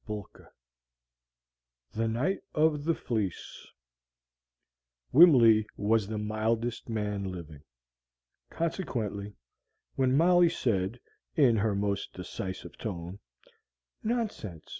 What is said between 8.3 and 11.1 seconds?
Consequently, when Molly said,